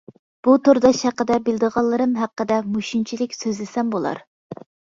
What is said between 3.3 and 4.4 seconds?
سۆزلىسەم بولار.